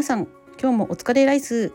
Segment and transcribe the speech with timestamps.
[0.00, 1.74] 皆さん今日もお疲れライス。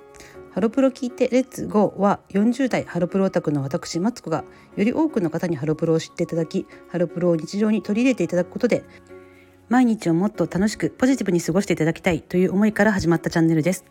[0.52, 4.44] ハロプロ聞いてレッツゴーは40代ハロプロオタクの私マツコが
[4.76, 8.84] より多くの方にハロプロを知っていただきハロプロを日常に取り入れていただくことで
[9.70, 13.86] 毎日をもっと楽しくポジティブに過ごしていただきたいという思いから始まったチャンネルです。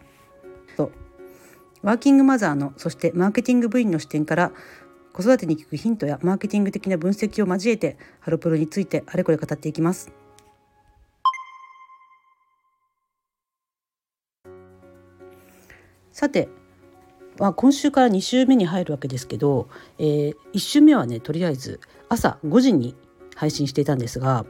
[1.83, 4.51] ワーキングマザーのそしてマーケティング部員の視点から
[5.13, 10.24] 子育てに効くヒントやマーケティング的な分析を交えてハロプロについてあれこれ語っていきます。
[16.15, 16.49] さて、
[17.39, 19.69] まあ、今週から2週目に入るわけですけど、
[19.99, 22.95] えー、1週目はねとりあえず朝5時に
[23.35, 24.47] 配信していたんですが、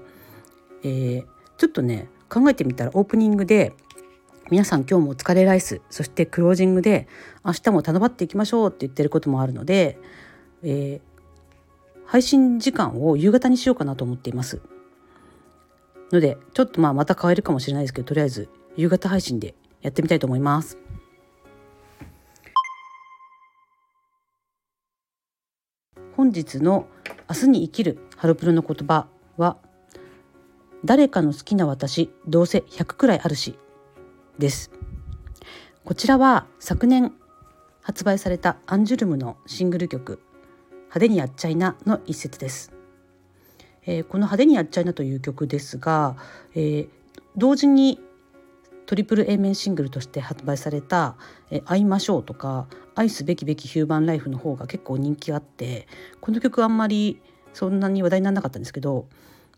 [0.83, 1.25] えー、
[1.57, 3.73] ちょっとね考えてみたらオープニングで
[4.51, 7.09] 皆さん今日もお疲れライスそしてクロージングで
[7.43, 9.99] 明日も頼まっていきましょうって言ってることもあるので、
[10.62, 14.61] えー、配信時間を夕方にしようかなと思っています。
[16.12, 20.84] のでちょっとまあまた変えるかもしれないですけどとりあえず夕方配信でやってみたいと思います。
[26.17, 26.87] 本日の
[27.29, 29.57] 明日に生きるハロプロの言葉は
[30.84, 33.59] 誰かの好きな私どうせ100くらいあるし
[34.39, 34.71] です。
[35.84, 37.12] こちらは昨年
[37.83, 40.21] 発売されたアンジュルムのシングル曲
[40.84, 42.73] 派手にやっちゃいなの一節です、
[43.84, 46.17] えー、この派手にやっちゃいなという曲ですが、
[46.55, 46.89] えー、
[47.37, 48.01] 同時に
[48.87, 51.17] トリプル A 面シングルとして発売された
[51.51, 55.89] 「え会いましょう」とか「愛すべきべきヒューマンライフ」の方が結構人気あって
[56.21, 57.21] この曲あんまり
[57.53, 59.07] そんなに話題にならなかったんですけど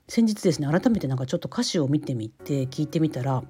[0.09, 3.43] 先日ですね改めてなんかちょっと歌詞を見てみて聞いてみたら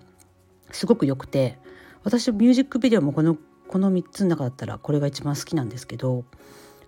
[0.71, 1.59] すごく良くて
[2.05, 3.37] 私ミュージックビデオもこの
[3.69, 6.25] この3つの中だったらこれが一番好きなんですけど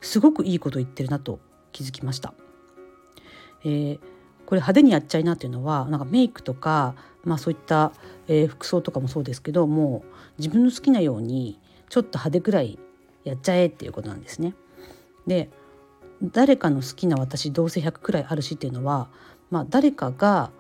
[0.01, 1.41] すごくいいこと言ってるなと
[1.73, 2.35] 気づきました。
[3.65, 4.18] えー
[4.49, 7.93] これ派手にやっちゃいなっていうのはなんかメイクとか、まあ、そういった、
[8.29, 11.61] えー、服装とかもそうですけどもう自分の好きなように
[11.91, 12.79] ちょっと派手くらい
[13.25, 14.55] やっちゃえっていうことなんですね。
[15.27, 15.51] で
[16.23, 19.11] 誰かの好きな私どうせ100くらいあるしっていうのは、
[19.51, 20.51] まあ、誰かが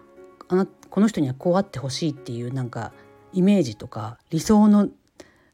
[0.48, 2.92] あなこの人にはこうあってほしいっていうなんか
[3.32, 4.90] イメージとか理想の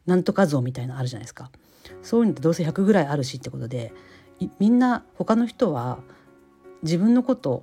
[0.06, 1.52] なんとか像みたいなのあるじゃないですか。
[2.02, 3.92] そういうのってどうせ100ぐらいあるしってことで
[4.58, 6.00] みんな他の人は
[6.82, 7.62] 自分のこと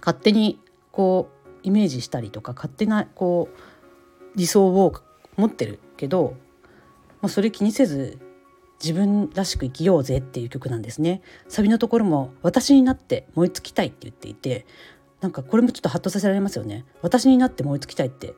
[0.00, 0.58] 勝手に
[0.92, 3.58] こうイメージしたりとか勝手なこう
[4.36, 4.94] 理想を
[5.36, 6.36] 持ってるけど、
[7.20, 8.18] まあ、それ気にせず
[8.82, 11.20] 自分らしく生きようぜっていう曲なんですね。
[11.48, 14.66] サビのところも私になって燃え尽きたいって言っていて
[15.20, 16.84] なんかこれもちょっとハッとさせられますよね。
[17.02, 18.34] 私になって燃え尽きたいって。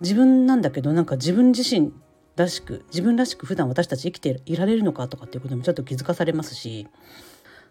[0.00, 1.92] 自分なんだけどなんか自分自身
[2.36, 6.86] らしく自分らしく普段私たち生きていられるのかとかっていうこともちょっと気づかされますし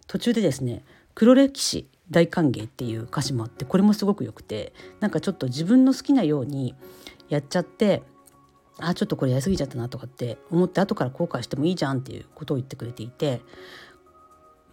[0.08, 6.76] 途中でですね黒歴史大歓迎っていう歌詞もあってこれもすごくよくてなんかちょっと自分の好きなように
[7.30, 8.04] やっちゃって
[8.78, 13.42] あちょっとこれやりすぎちゃったなとかって思って後から後悔してもいいじゃんっていうことを言ってくれていて、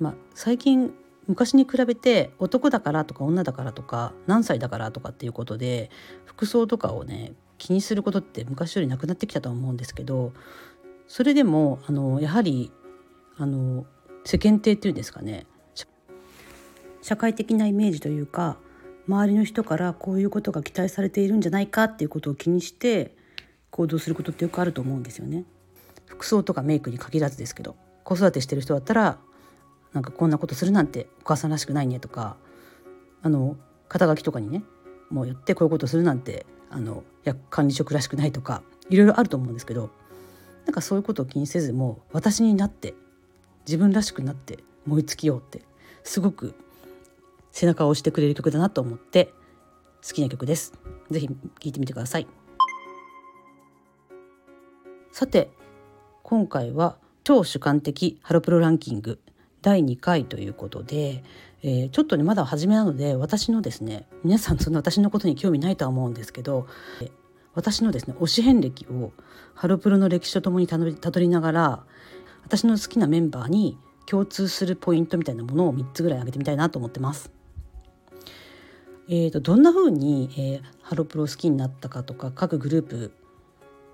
[0.00, 0.92] まあ、最近
[1.28, 5.90] 昔に比べて男だからとか女だからとか何歳だからとかっていうことで
[6.24, 10.32] 服装とかをね気にすることって昔よりなくなってきたと思うんですけど
[11.06, 12.72] それでもあのやはり
[13.38, 13.86] あの
[14.24, 15.46] 世間体っていうんですかね
[17.02, 18.56] 社会的なイメージというか
[19.08, 23.14] 周りの人からこういうことが期待されているんじゃないかっていうことを気にして
[23.70, 25.44] 行動することってよくあると思うんですよね。
[26.06, 27.74] 服装とかメイクに限らずですけど
[28.04, 29.18] 子育てしてる人だったら
[29.92, 32.36] なんかこんなことするなんてお母さんらしくないねとか
[33.22, 33.56] あの
[33.88, 34.62] 肩書きとかにね
[35.10, 37.02] もう言ってこういうことするなんてあの
[37.50, 39.90] 管理職らしくないとかいろいろあると思うんですけど
[40.66, 42.94] なんかそういうことを気にせずもう私になって
[43.66, 45.62] 自分らしくなって燃え尽きようって
[46.04, 46.54] すごく
[47.52, 49.32] 背中を押してくれる曲だなと思って
[50.06, 50.72] 好きな曲です。
[51.10, 52.26] ぜひ聴いてみてください。
[55.12, 55.50] さて
[56.22, 59.20] 今回は超主観的ハロプロランキング
[59.60, 61.22] 第2回ということで、
[61.62, 66.66] えー、ちょっとねまだ初めなので私のですね皆さんその私のことに興味ないとは思うんですけど
[67.54, 69.12] 私のですね推し遍歴を
[69.54, 71.84] ハロプロの歴史とともにたどりながら
[72.44, 77.41] 私の好きなメンバーに共通するポイントみたいなものを3つぐらい挙げてみたいなと思ってます。
[79.08, 83.12] えーと、どんな風に、えー、ハロプロ好きになったかとか各グループ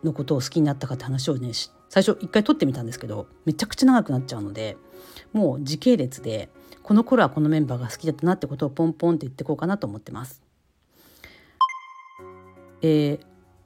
[0.04, 1.52] のことを好きになったかって話をね
[1.88, 4.76] 最初一回撮ってみたんですけどめちゃくちゃ長くなっちゃうので
[5.32, 6.50] もう時系列で
[6.82, 10.42] この頃はこのメンバーが好きだったなってことをポンポンって言ってこうかなと思ってます。
[12.80, 13.20] えー、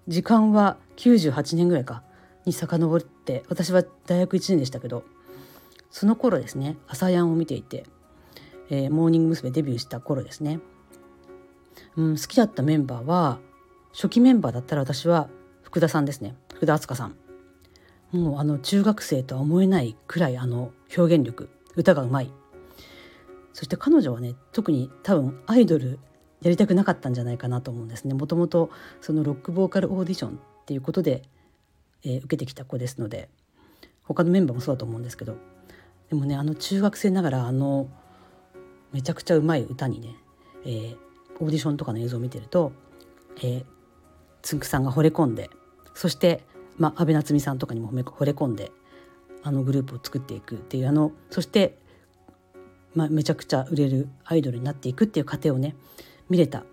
[0.08, 2.02] 時間は98年ぐらいか
[2.46, 5.04] に遡って私は大学1年でしたけど
[5.90, 7.84] その頃ですね朝やんを見ていて、
[8.70, 9.50] えー、モーニング娘。
[9.50, 10.60] デビューした頃ですね
[11.96, 13.38] うん、好きだったメンバーは
[13.92, 15.28] 初期メンバーだったら私は
[15.62, 16.34] 福田さんですね。
[16.54, 17.16] 福田敦香さん。
[18.12, 22.32] もうあの中学生とは思えないくらいあの表現力歌がうまい。
[23.52, 25.98] そして彼女はね特に多分アイドル
[26.40, 28.14] やりたくなかったんじゃないかなと思うんですね。
[28.14, 28.70] もともと
[29.00, 30.32] そのロックボーカルオーディションっ
[30.66, 31.22] ていうことで、
[32.04, 33.28] えー、受けてきた子ですので
[34.02, 35.36] 他のメンバーもそうだと思うんですけど。
[36.08, 37.88] でもねあの中学生ながらあの
[38.92, 40.14] めちゃくちゃうまい歌にね、
[40.66, 40.96] えー、
[41.42, 42.72] オーディションとかの映像を見てると、
[43.38, 43.64] えー、
[44.42, 45.50] つんくさんが惚れ込んで
[45.94, 46.44] そして、
[46.78, 48.70] まあ、安倍夏実さんとかにも惚れ込んで
[49.42, 51.76] あのグループを作っていくっていうあのそして、
[52.94, 55.74] まあ、めちゃくちゃ売れるアイドルになっていくっていう過程をね
[56.30, 56.64] 見れた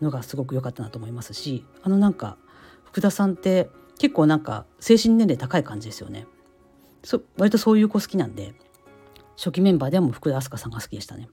[0.00, 2.38] のがすごく良かったなと思いますしあのなんか
[2.84, 3.68] 福田さんって
[3.98, 6.26] 結構なんか精神年齢高い感じですよね。
[7.04, 8.54] そ割とそういう子好きなんで
[9.36, 11.28] 初期メンバーではもう福田明日香さんが好きでしたね。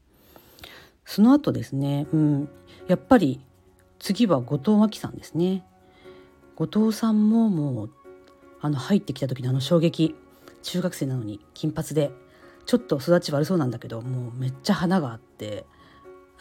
[1.06, 2.50] その後ですね、うん、
[2.92, 3.40] やっぱり
[4.00, 5.64] 次は後藤真希さんですね。
[6.58, 7.90] 後藤さんももう
[8.60, 10.14] あの入ってきた時のあの衝撃。
[10.62, 12.12] 中学生なのに金髪で。
[12.66, 15.66] ちょっと育ち悪そうなんだけどもうめっちゃ花があって、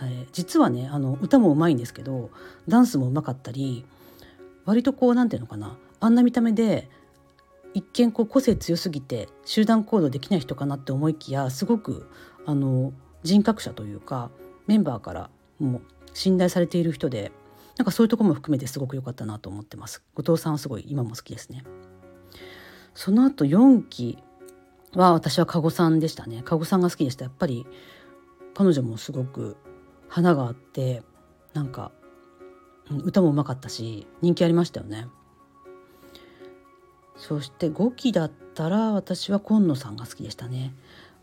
[0.03, 2.31] えー、実はねあの歌もうまいんですけど
[2.69, 3.87] ダンスもうまかったり
[4.65, 5.79] 割とこう何て言うのかな。
[6.01, 6.89] あんな見た目で
[7.75, 12.09] 一見こう個性強すぎて集団行動できない人かなって思いきやすごく
[12.45, 12.93] あの
[13.23, 14.31] 人格者というか
[14.67, 15.83] メンバーからもう
[16.15, 17.33] 信頼されている人で
[17.77, 20.03] なんかそういうとこも含めてすごく良かったなと思ってます。
[20.15, 21.65] 後藤さんはすごい今も好きですね。
[22.95, 24.19] その後4期
[24.95, 26.43] は私は加護さんでしたね。
[26.45, 27.25] 加護さんが好きでした。
[27.25, 27.67] やっぱり
[28.55, 29.57] 彼女もすごく
[30.09, 31.03] 花があって
[31.55, 31.93] なんか
[32.91, 35.07] 歌もうまかったし人気ありましたよね。
[37.17, 40.75] そして5期だったら私は今野さんが好きでしたね、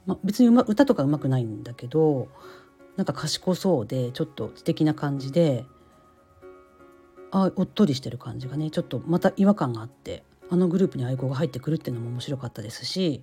[0.06, 2.28] まあ、別に歌とかうまくないんだけど
[2.98, 5.66] なんか賢そうでちょっと素敵な感じで
[7.32, 13.22] あおっとりしてる感じがねちょっとまた違和感があってあのグループに愛好が入ってくるっていうのも面白かったですし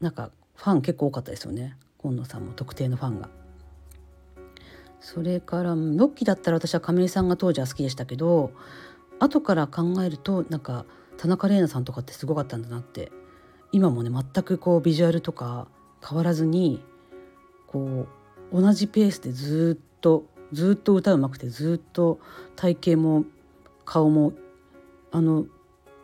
[0.00, 3.28] なんかファン結構多かったですよね今野さんも特定のファンが。
[5.00, 8.52] それからロッキーだったら私は亀井さんが当時は好きでしたけど
[9.18, 10.84] 後から考えるとなんか
[11.16, 13.10] 田中玲奈さんとかってすごかったんだなって
[13.72, 15.68] 今もね全くこうビジュアルとか
[16.06, 16.82] 変わらずに
[17.66, 18.19] こう
[18.52, 22.18] 同じペースでずっとずっと歌うまくてずっと
[22.56, 23.24] 体型も
[23.84, 24.32] 顔も
[25.12, 25.46] あの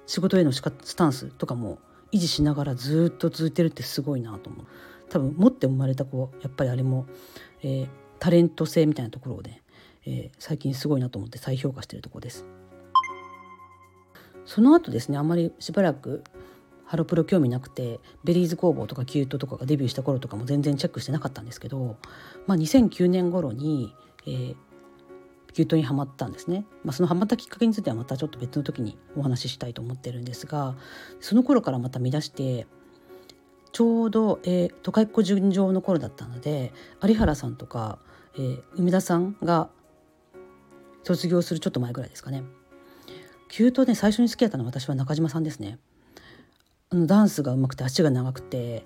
[0.06, 0.62] 仕事へのス
[0.94, 1.78] タンスとかも
[2.12, 4.66] 維持しながらずっと続いてるってすごいなと思う。
[5.08, 7.06] 多分持って生まれた子やっぱりあれも、
[7.62, 7.88] えー、
[8.18, 9.62] タレント性みたいなところをね、
[10.04, 12.44] えー、最近すごいなと思って再評価してるとこです。
[14.44, 16.22] その後ですねあまりしばらく
[16.86, 21.96] ハロプロ興味なくて Berryz工房とか℃-ute とかがデビューした頃とかも全然チェックしてなかったんですけど、
[22.46, 23.94] まあ、2009年頃に、
[24.26, 24.56] えー、
[25.52, 30.76] ℃-ute にはまったんですね、まあ、そのハマったきっかけについてはまたちょっと別の時にお話ししたいと思ってるんですが
[31.20, 32.66] その頃からまた見出して
[33.72, 36.72] ちょうど、えー、都会っ子純情の頃だったので
[37.02, 37.98] 有原さんとか、
[38.34, 39.68] えー、梅田さんが
[41.02, 42.42] 卒業するちょっと前ぐらいですかね。
[43.48, 45.78] キュートね最初に好きだったのは私は中島さんですね。
[46.90, 48.84] あのダンスが上手くて足が長くて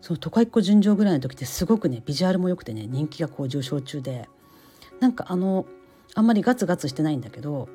[0.00, 4.28] その都会っ子純情ぐらいの時ってすごくねビジュアルも良くてね人気がこう上昇中で
[5.00, 5.66] なんかあの
[6.14, 7.68] あんまりガツガツしてないんだけど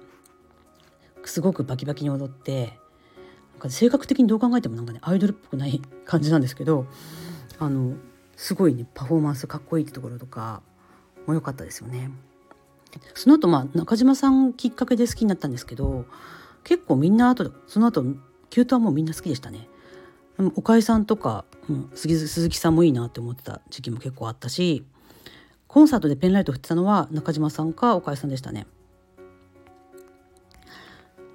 [1.25, 2.79] すごくバキバキに踊って
[3.53, 6.85] なんか性格的にどう考えてもなんかねアイドルっぽくない感じなんですけど
[7.59, 7.95] あの
[8.37, 10.61] すごいねパフォーマンスかっこいいってところとか
[11.25, 12.11] も良かったですよね。
[13.15, 16.05] その後まあ中島さんきっかけで好きになったんですけど
[16.63, 18.03] 結構みんな後その後
[18.49, 19.67] キュートはもうみんな好きでしたね。
[20.55, 24.85] 岡井さんとか、うん、鈴木さんもいいなって思ってた時期も結構あったし
[25.67, 28.67] コンサートでペンライト振ってたのは中島さんか岡井さんでしたね。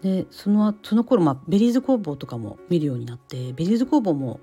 [0.02, 4.40] でそのその頃まあ Berryz工房とかも見るようになって Berryz工房も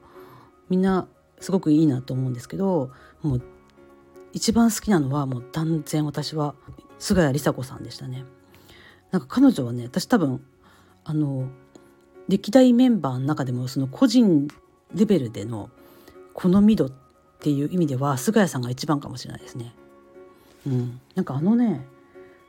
[0.69, 1.07] みんな
[1.39, 3.41] すごくいいなと思うんですけどもう
[4.31, 6.55] 一番好きなのはもう断然私は
[6.97, 8.25] 菅谷梨沙子さんでしたね。
[9.11, 10.41] なんか彼女はね私多分
[11.03, 11.49] あの
[12.29, 14.47] 歴代メンバーの中でもその個人
[14.93, 15.69] レベルでの
[16.33, 16.91] 好み度っ
[17.39, 19.73] ていう意味では菅谷さんが一番かもしれないですね。
[20.67, 21.85] うん、なんかあのね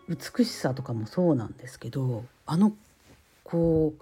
[0.09, 2.73] 美しさとかもそうなんですけどあの
[3.43, 3.95] こ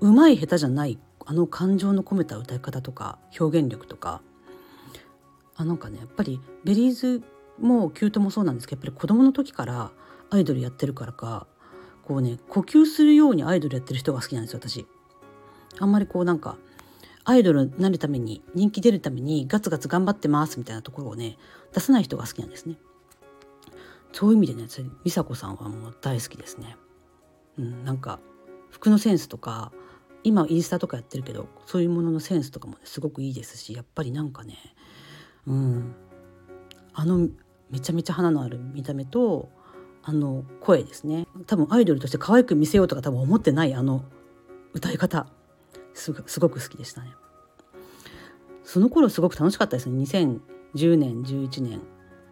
[0.00, 4.20] ううまい下手じゃないあの感情の込めた歌い方とか表現力とか
[5.56, 7.22] あなんかねやっぱり Berryzも℃-ute
[7.58, 9.90] もそうなんですけどやっぱり子供の時から
[10.28, 11.46] アイドルやってるからか
[12.10, 14.84] こうね呼吸するようにアイドルやってる人が好きなんですよ私。
[15.78, 16.58] あんまりこうなんか
[17.22, 21.38] アイドルになるために人気出るためにガツガツ頑張ってますみたいなところをね
[21.72, 22.78] 出さない人が好きなんですね。
[24.10, 24.66] そういう意味でね
[25.04, 26.76] 美佐子さんはもう大好きですね。
[27.60, 28.18] うん、なんか
[28.70, 29.70] 服のセンスとか
[30.24, 34.58] 今インスタとかやってるけどそういうもののセンスとかも、ね、すごくいいですしやっぱりなんかね
[35.46, 35.94] うん
[36.92, 37.28] あの
[37.70, 39.59] めちゃめちゃ花のある見た目と
[40.02, 44.02] あの声ですね多分アイドルとして可愛く見せようとか多分思ってないあの
[44.72, 45.26] 歌い方
[45.94, 47.10] すごく好きでしたね。
[48.64, 51.80] その頃すごく楽しかったですね2010年11年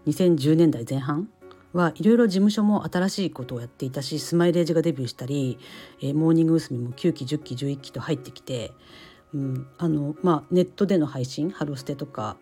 [0.07, 1.29] 2010年代前半
[1.73, 5.59] はいろいろ事務所も新しいことをやっていたしスマイレージがデビューしたり、
[6.01, 6.79] えー、モーニング娘。
[6.79, 8.73] も9期10期11期と入ってきて、
[9.35, 12.37] うんあのまあ、ネットでの配信ハロステとか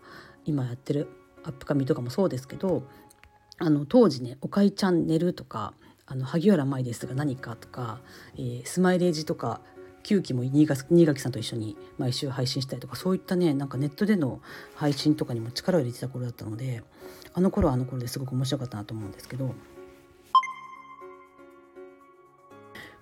[0.44, 1.08] 今やってる
[1.44, 2.82] アップカミとかもそうですけど
[3.58, 5.74] あの当時ね「おかいチャンネル」とか
[6.06, 8.00] 「あの萩原舞ですが何か」とか、
[8.36, 9.60] えー、スマイレージとか
[10.04, 14.40] 9期も新垣さんと一緒に毎週配信したりとかそういったねなんかネットでの
[14.74, 16.84] 配信とかにも力を入れてた頃だったので
[17.34, 19.54] あの頃はあの頃ですごく面白かったなと思うんですけど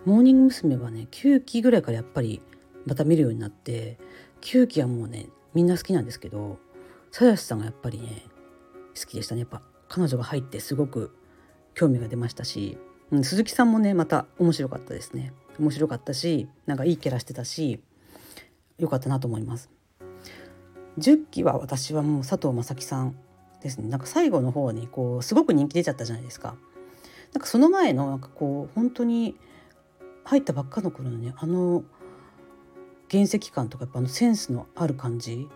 [0.06, 0.76] モーニング娘。
[0.76, 2.40] はね9期ぐらいからやっぱり
[2.86, 3.98] また見るようになって
[4.42, 6.58] 9期はもうねみんな好きなんですけど
[7.10, 8.24] 鞘師さんがやっぱりね
[8.98, 9.62] 好きでしたねやっぱ
[9.94, 11.16] 彼女が入ってすごく
[11.74, 12.78] 興味が出ましたし、
[13.12, 15.32] うん、鈴木さんもねまた面白かったですね。
[15.56, 17.80] 面白かったしなんかいいキャラしてたし
[18.76, 19.70] 良かったなと思います。
[20.98, 23.16] 10期は私はもう佐藤正樹さん
[23.62, 26.56] ですねなんか最後の方にこうすごく人気出ちゃったじゃないですか。
[27.32, 29.36] なんかその前のなんかこう本当に
[30.24, 31.84] 入ったばっかの頃のねあの
[33.12, 35.48] 原石感とかやっぱあのセンスのある感じ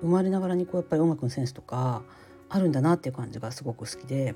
[0.00, 2.02] 生まれながらにこうやっぱり音楽のセンスとか
[2.48, 4.34] あるんだなっていう感じがすごく好きで、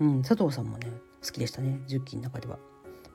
[0.00, 0.90] うん、佐藤さんもね
[1.24, 2.58] 好きでしたね10期の中では。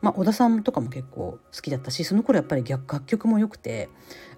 [0.02, 3.88] まあ、小田さんとかも結構好きだったしその頃やっぱり楽曲も良くて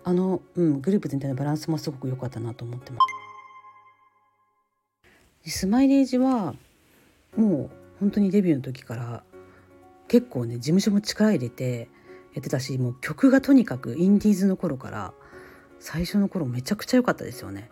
[0.04, 3.00] あの、うん、グループ全体のバランスもすごく良かったなと思ってま
[5.44, 5.52] す。
[5.52, 6.54] スマイレージは
[7.36, 9.24] もう本当にデビューの時から
[10.08, 11.90] 結構ね事務所も力入れて
[12.34, 15.14] やってたしもう曲がとにかくインディーズの頃から
[15.80, 17.70] 最初の頃めちゃくちゃ良かったですよね。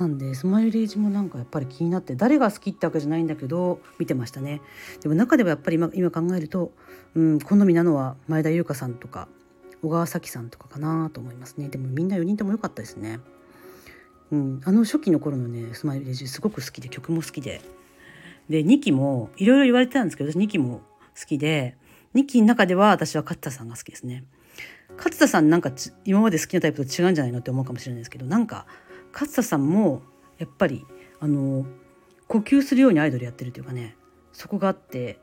[0.00, 4.62] なんでスマイレージもなんかやっぱり気になって誰が好きってわけじゃないんだけど見てましたね。
[5.02, 6.72] でも中ではやっぱり今今考えると、
[7.14, 9.28] うん、好みなのは前田優香さんとか
[9.82, 11.68] 小川咲さんとかかなと思いますね。
[11.68, 13.20] でもみんな4人とも良かったですね。
[14.32, 17.60] うん、あの初期の頃のねスマイレージすごく好きで曲も好きで。
[18.48, 20.80] で2期もいろいろ言われてたんですけど私2期も
[21.18, 21.76] 好きで
[22.14, 24.24] 2期の中では私は勝田さんが好きですね。
[24.96, 25.70] 勝田さんなんか
[26.06, 28.66] 今まで好きなタイプと違うんじゃないのって思うかもしれないですけどなんか
[29.12, 30.02] 勝田さんも
[30.38, 30.86] やっぱり
[31.20, 31.66] あの
[32.28, 33.96] 呼吸するようにアイドルやってるというかね
[34.32, 35.18] そこがあって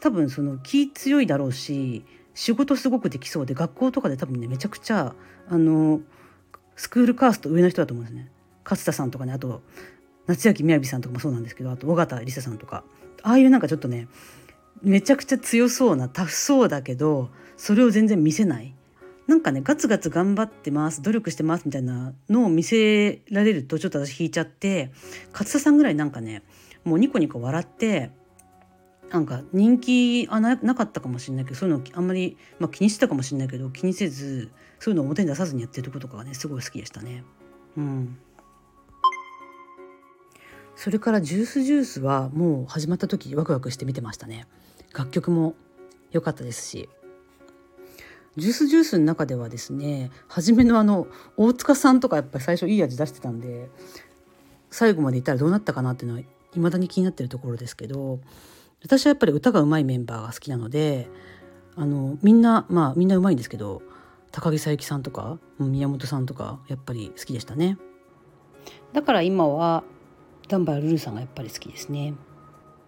[0.00, 5.14] 多分その気強いだろうし仕事すごくできそうで学校とかで多分ねめちゃくちゃ
[5.48, 6.00] あの
[6.76, 8.30] スクールカースト上の人だと思うんですね。
[8.64, 9.62] 勝田さんとかねあと
[10.26, 12.84] 夏焼みやびさんとかもそうなんですけどあと尾形梨沙さんとか
[13.22, 14.08] ああいうなんかちょっとね
[14.82, 18.74] めちゃくちゃ強そうなタフそうだけどそれを全然見せない
[19.32, 24.92] なんかねガツガツ頑張ってます努力してますみたいなのを見せられるとちょっと私引いちゃって
[25.32, 26.42] 勝田さんぐらいなんかね
[26.84, 28.10] もうニコニコ笑って
[29.10, 37.24] なんか人気あなかったかもしれないけどそういうのあんまり、まあ、気にしてたかもしれないけど気にせずそういうのを表に出さずにやってるとことかがねすごい好きでしたね。
[37.78, 38.18] うん、
[40.76, 44.46] それからジュースジュースはもう始まった時ワクワクして見てましたね。
[44.92, 45.54] 楽曲も
[46.10, 46.90] 良かったですし
[48.36, 53.68] ジュースジュースの中ではですね初めのあの大塚さんとかやっぱり最初いい味出してたんで
[54.70, 56.24] 最後までいったらどうなったかなっていうのは
[56.54, 58.20] 未だに気になってるところですけど
[58.82, 61.08] 私はやっぱり歌が上手いメンバーが好きなので
[61.76, 63.82] あのみんなまあみんな上手いんですけど
[64.30, 67.76] 高木佐伯さんとか宮本さんとかやっぱり好きでしたね。
[68.92, 69.84] だから今は
[70.48, 72.14] ダンバールルさんがやっぱり好きですね。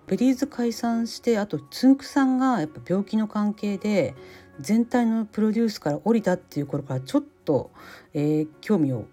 [0.07, 4.15] Berryz解散してあとつんくさんがやっぱ病気の関係で
[4.61, 7.71] 全体のプロデュースから降りたっていう頃からちょっと、
[8.13, 9.07] えー、興味を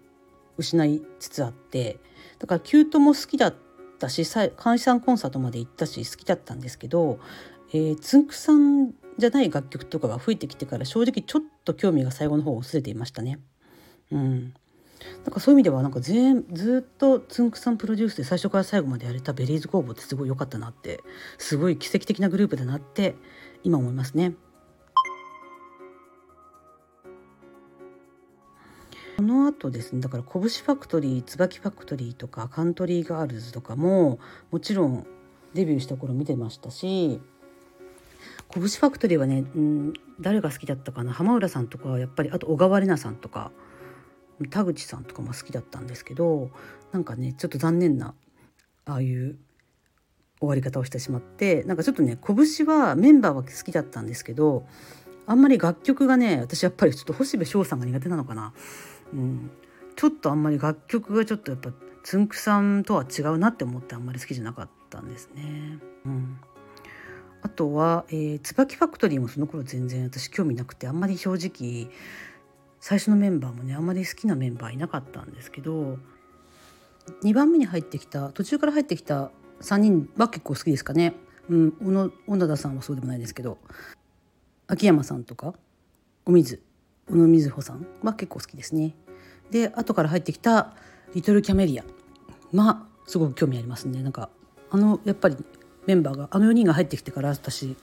[0.58, 2.00] 失いつつあって
[2.40, 3.56] だから℃-uteも好きだっ
[4.00, 4.24] たし
[4.64, 7.20] 監視さんコンサートまで行ったし好きだったんですけど、
[7.74, 13.40] えー、つんくさんじゃない楽曲とかが増えてきてから正直ちょっと興味が最後の方薄れていましたね。
[14.12, 14.54] うん、
[15.24, 21.02] なんかそういう意味ではなんか全ずっとつんくさんプロデュースで最初から最後までやれた Berryz工房ってすごい良かったなって
[21.38, 23.16] すごい奇跡的なグループだなって
[23.64, 24.34] 今思いますね。
[29.22, 34.18] この後ですねだからこぶしファクトリーつばきファクトリーとかカントリーガールズとかも
[34.50, 35.06] もちろん
[35.54, 37.22] デビューした頃見てましたし
[38.50, 43.52] こぶしファクトリーはね、うん、誰が好きだったかな浜浦さんとかはやっぱりあと小川玲奈さんとか
[44.50, 46.50] 田口さんとかも好きだったんですけど
[46.92, 48.16] なんかねちょっと残念な
[48.86, 49.38] ああいう
[50.40, 54.66] 終わり方をしてしまってなんかちょっとね拳はメンバーは好きだったんですけど
[55.28, 58.54] あんまり楽曲がね私やっぱりちょっと星部翔さんが苦手なのかな、
[59.14, 59.52] うん、
[59.96, 61.72] ちょっとあんまり楽曲がちょっとやっぱ
[62.04, 65.80] つんくさんとは違うなって思ってあんまり好きじゃなかったんですね。
[66.06, 66.40] うん、
[67.42, 71.92] あとは、えー、椿ファクトリーもその頃全然私興味なくてあんまり正直
[72.80, 75.98] 最初のメンバーもねあんまり好きなメンバーいなかったんですけど
[77.24, 81.14] 2番目に入ってきた途中から入ってきた3人は結構好きですかね。
[81.50, 83.58] うん、小野小野田さんはそうでもないですけど
[84.68, 85.54] 秋山さんとか
[86.26, 86.62] お水
[87.10, 88.96] 小野瑞穂さんは結構好きですね。
[89.50, 90.74] で後から入ってきた
[91.14, 91.84] リトルキャメリア
[92.52, 94.02] まあすごく興味ありますね。
[94.02, 94.30] なんか
[94.70, 95.38] あのやっぱり
[95.88, 97.76] メンバーがあの4人が入ってきてから私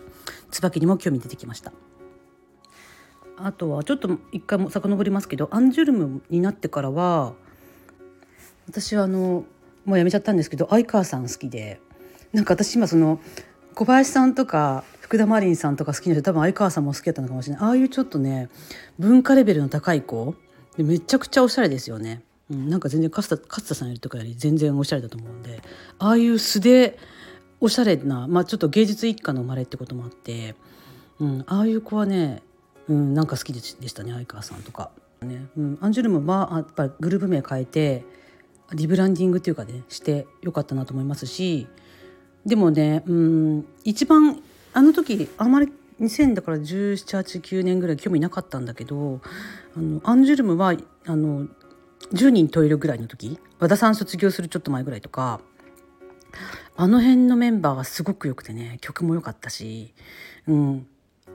[0.51, 1.73] 椿にも興味出てきました。
[3.37, 7.35] あとはちょっと一回も遡りますけどアンジュルムになってからは
[8.69, 9.45] 私はあの
[9.85, 11.81] もうやめちゃったんですけど相川さん好きで
[12.33, 13.21] なんか私今その
[13.75, 18.51] 小林さんとか福田マリンさんとか好きな人多分相川さんも好きだったのかもしれないああいうちょっとね
[18.99, 20.35] 文化レベルの高い子
[20.77, 25.63] でめちゃくちゃおしゃれですよね、うん、なんか全然勝田勝田さんよりとかより全然おしゃれだと思うんで
[25.99, 26.99] ああいう素で
[27.59, 30.55] おしゃれな、まあ、ちょっと芸術一家の生まれってこともあって、
[31.21, 32.43] うん、ああいう子はね、
[32.87, 34.91] うん、なんか好きでしたね相川さんとか。
[35.23, 38.05] ねうん、アンジュルムはやっぱりグループ名変えて
[38.73, 41.67] リブランディングっていうかねしてよかったなと思いますし
[42.47, 44.41] でもねうん一番
[44.73, 49.21] あの時あまり2000だから1789年ぐらい興味なかったんだけど
[49.77, 50.75] あのアンジュルムは
[51.07, 51.47] あの
[52.13, 55.41] 10人トイレぐらいの時和田さん卒業するちょっと前ぐらいとか
[56.77, 59.93] あの辺のメンバーがすごく良くてね曲も良かったし、
[60.47, 60.87] うん、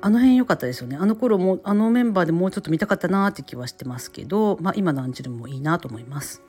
[0.01, 6.41] あの辺良かったですよねあの頃もあのメンバーでもうちょっと見たかったなって気はしてますけど、まあ、今のアンジュルムもいいなと思います。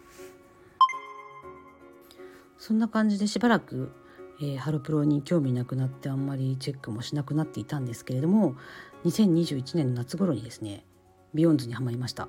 [2.58, 3.92] そんな感じでしばらく
[4.40, 8.56] えー、ハロプロに興味なくなってあんまりチェックもしなくなっていたんですけれども
[9.04, 10.84] 2021年の夏頃にですね
[11.34, 12.28] BEYOOOOONDSにはまりました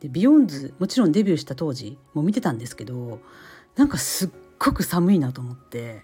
[0.00, 3.20] で BEYOOOOONDS もちろんデビューした当時も見てたんですけど
[3.76, 6.02] なんかすっごく寒いなと思って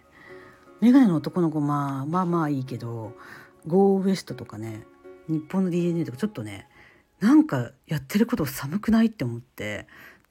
[0.80, 3.12] メガネの男の子まあまあまあいいけど
[3.66, 4.86] ゴーウエストとかね
[5.28, 6.68] 日本の DNA とかちょっとね
[7.20, 9.86] なんかやってること寒くないって思って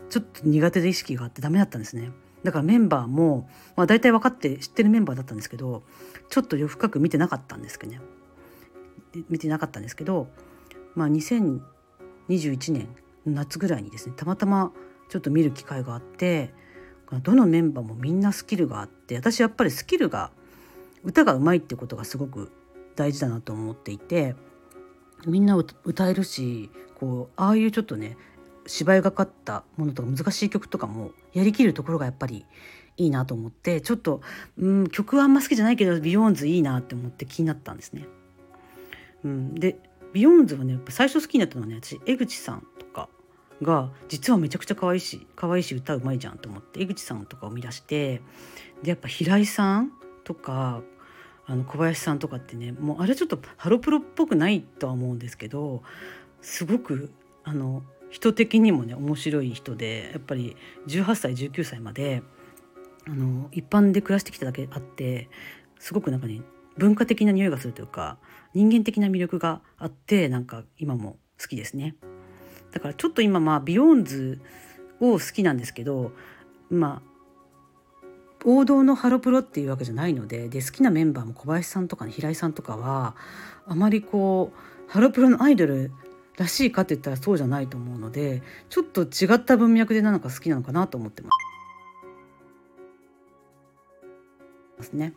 [0.09, 2.11] ちょっと苦手で意識があってダメだったんですね。
[2.43, 5.83] だからメンバーも、まあ、大体分かって知ってるメンバーだったんですけど
[6.29, 8.01] ちょっと夜深く見てなかったんですけどね。
[9.27, 10.27] 見てなかったんですけど、
[10.95, 12.87] まあ、2021年
[13.25, 14.71] 夏ぐらいにですねたまたま
[15.09, 16.53] ちょっと見る機会があって
[17.23, 20.31] どのメンバーもみんなスキルがあって私やっぱりスキルが
[21.03, 22.51] 歌がうまいってことがすごく
[22.95, 24.35] 大事だなと思っていて
[25.25, 28.17] みんな歌えるしこうああいうちょっとね
[28.65, 32.45] 芝居がかったものとか難しい曲とかもやりきるところがやっぱり
[32.97, 34.21] いいなと思ってちょっと、
[34.57, 38.05] うん、曲はあんま好きじゃないけど BEYOOOOONDSいいなって思って気になったんですね。
[39.23, 39.77] うん、で
[40.13, 43.09] BEYOOOOONDSはねやっぱ最初好きになったのはね私江口さんとか
[43.61, 48.21] が実はめちゃくちゃ可愛いし可愛いし歌うまいじゃんと思って江口さんとかを見出して
[48.83, 49.91] でやっぱ平井さん
[50.23, 50.81] とか
[51.45, 55.81] あの小林さんとかってねもうあれちょっとハロプロっぽくないとは思うんですけど
[56.41, 57.11] すごく
[57.43, 60.55] あの人的にもね面白い人でやっぱり
[60.87, 62.23] 18歳19歳まで
[63.07, 65.29] あの一般で暮らしてきただけあって
[65.79, 66.41] すごくなんかね
[66.77, 68.17] 文化的な匂いがするというか
[68.53, 71.95] 人間的な魅力があってなんか今も好きですね。
[72.71, 74.39] だからちょっと今まあ BEYOOOOONDS
[74.99, 76.11] を好きなんですけど
[76.69, 77.09] まあ
[78.45, 83.15] 王道のハロプロっていうわけじゃないのでで好きなメンバーも小林さんとか、ね、平井さんとかは
[83.67, 85.91] あまりこうハロプロのアイドル
[86.39, 91.29] らしいかって言ったらそうじゃないと思うのでちょっと違った文脈でなんか好きなのかなと思ってま
[94.81, 95.13] すね。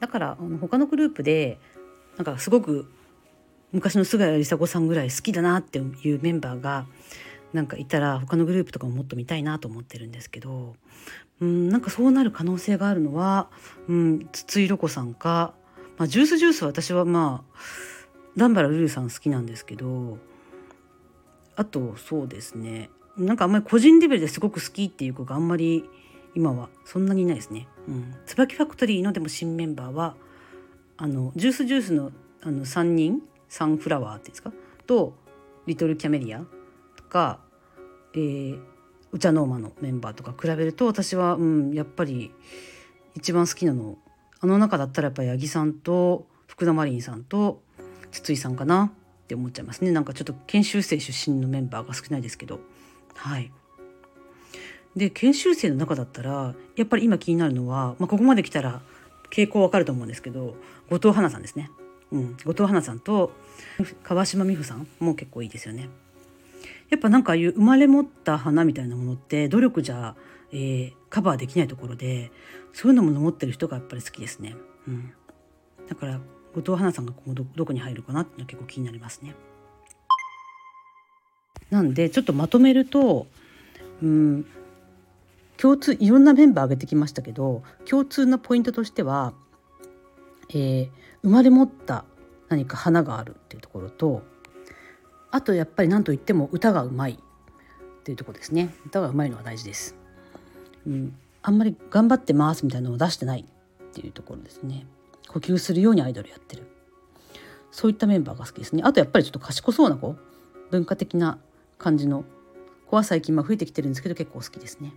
[0.00, 1.58] だからあの他のグループで
[2.18, 2.92] なんかすごく
[3.72, 6.84] 昔の菅谷梨紗子さんぐらい好きだなっていうメンバーが
[7.54, 10.74] なんかいたら他のグループとかももっと見たいなと思ってるんですけど
[11.40, 13.48] うんなんかそうなる可能性があるのは、
[13.88, 15.54] うん、筒井ロコさんか、
[15.96, 17.58] まあ、ジュースジュースは私はまあ
[18.36, 20.18] ダンバラルルさん好きなんですけど
[21.56, 22.90] あとそうですね。
[23.16, 25.84] なんかあんまり個人レベルですごく好きっていう子があんまり
[26.34, 27.68] 今はそんなにいないですね。
[27.86, 30.14] うん、椿ファクトリーのでも新メンバーは
[30.96, 32.10] あのジュースジュースの
[32.42, 34.52] あの3人サンフラワーっていうんですか？
[34.86, 35.14] と
[35.66, 36.40] リトルキャメリア
[36.96, 37.40] とか、
[38.14, 38.60] えー、
[39.12, 42.32] ウチャノーマのメンバーとか比べると私は、うん、やっぱり
[43.14, 43.98] 一番好きなの。
[44.40, 47.62] あの中だったらやっぱり八木さんと福田マリンさんと
[48.12, 48.92] 筒井さんかな？
[49.24, 49.90] って思っちゃいますね。
[49.90, 52.60] なんかちょっと研修生出身のメンバーが少ないですけど。
[53.16, 53.50] はい。
[54.94, 58.82] で研修生の中だったらやっぱり今気になるのは、まあ、ここまで来たら
[59.30, 60.54] 傾向わかると思うんですけど
[60.90, 61.70] 後藤花さんですね。
[62.10, 63.32] うん、後藤花さんと
[64.02, 65.88] 川島美穂さんも結構いいですよね。
[66.90, 70.14] やっぱなんかああいう生まれ持った花みたいなものって努力じゃ、
[70.52, 72.30] えー、カバーできないところで
[72.74, 74.56] そういうのも持ってる人がやっぱり好きですね。
[74.86, 75.14] うん、
[75.88, 76.20] だから
[76.54, 79.34] 後藤花さんが今後どこに入るかなっていうのは結構気になりますね。
[81.70, 83.26] なんでちょっとまとめると、
[84.02, 84.46] うん、
[85.56, 89.32] 共通いろんなメンバー挙げてきましたけど共通のポイントとしては、
[90.50, 90.88] えー、
[91.22, 92.04] 生まれ持った
[92.50, 94.22] 何か花があるっていうところと
[95.30, 98.74] あとやっぱり何といっても歌がうまいっていうとこですね。
[98.84, 99.94] 歌がうまいのは大事です、
[100.86, 104.84] うん、あんまり頑張ってますみたいなのを出してないっていうところですね。
[105.28, 106.66] 呼吸するようにアイドルやってる。
[107.70, 108.82] そういったメンバーが好きですね。
[108.84, 110.16] あとやっぱりちょっと賢そうな子。
[110.70, 111.38] 文化的な
[111.78, 112.24] 感じの
[112.86, 114.92] 子は最近まあ増えてきてるんですけど結構好きですね。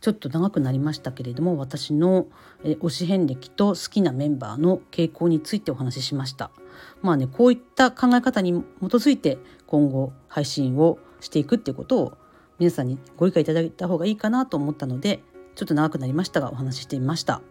[0.00, 2.26] ちょっと長くなりましたけれども私の
[2.64, 6.50] 推し遍歴と好きなメンバーの傾向についてお話ししました。
[7.02, 12.12] まあねこういった考え方に基づいて今後配信をしていくっていうことを
[12.58, 15.22] 皆さんにご理解いただいた方がいいかなと思ったので
[15.60, 17.42] ちょっと長くなりましたがお話ししてみました。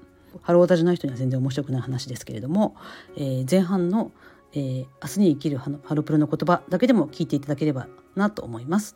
[0.42, 2.76] ハロータジの人には全然面白くない話ですけれども、
[3.16, 4.12] えー、前半の、
[4.54, 8.96] えー、明日に生きるハロプロの言葉だけでも聞いていただければなと思います。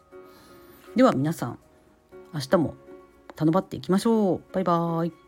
[0.95, 1.59] では皆さん
[2.33, 2.73] 明日も
[3.35, 4.41] 頼まっていきましょう。
[4.51, 5.22] バイバーイ。